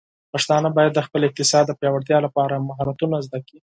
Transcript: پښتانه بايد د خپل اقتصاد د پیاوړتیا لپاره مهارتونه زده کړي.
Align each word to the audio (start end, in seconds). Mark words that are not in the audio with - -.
پښتانه 0.33 0.69
بايد 0.75 0.91
د 0.95 0.99
خپل 1.07 1.21
اقتصاد 1.25 1.63
د 1.67 1.71
پیاوړتیا 1.79 2.17
لپاره 2.25 2.63
مهارتونه 2.67 3.15
زده 3.25 3.39
کړي. 3.47 3.59